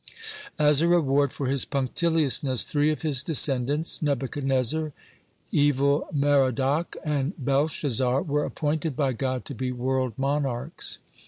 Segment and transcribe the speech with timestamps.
[0.57, 4.93] As a reward for his punctiliousness, three of his descendants, Nebuchadnezzar,
[5.51, 10.97] Evil merodach, and Belshazzar, were appointed by God to be world monarchs.